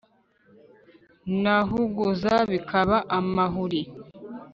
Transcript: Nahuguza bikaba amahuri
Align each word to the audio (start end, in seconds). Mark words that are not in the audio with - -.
Nahuguza 1.41 2.35
bikaba 2.51 2.97
amahuri 3.17 3.81